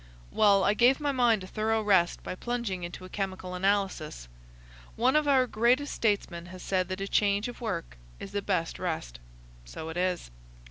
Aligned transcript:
"Well, 0.31 0.63
I 0.63 0.73
gave 0.73 0.99
my 0.99 1.11
mind 1.11 1.43
a 1.43 1.45
thorough 1.45 1.83
rest 1.83 2.23
by 2.23 2.33
plunging 2.33 2.81
into 2.81 3.05
a 3.05 3.07
chemical 3.09 3.53
analysis. 3.53 4.27
One 4.95 5.15
of 5.15 5.27
our 5.27 5.45
greatest 5.45 5.93
statesmen 5.93 6.47
has 6.47 6.63
said 6.63 6.87
that 6.87 7.01
a 7.01 7.07
change 7.07 7.47
of 7.47 7.61
work 7.61 7.97
is 8.19 8.31
the 8.31 8.41
best 8.41 8.79
rest. 8.79 9.19
So 9.63 9.89
it 9.89 9.97
is. 9.97 10.31